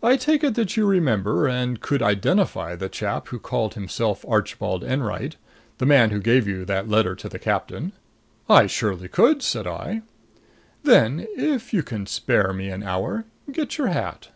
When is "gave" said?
6.20-6.46